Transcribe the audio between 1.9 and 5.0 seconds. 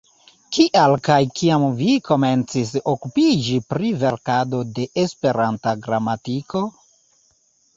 komencis okupiĝi pri verkado de